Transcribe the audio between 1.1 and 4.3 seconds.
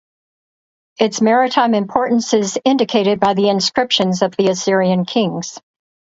maritime importance is indicated by the inscriptions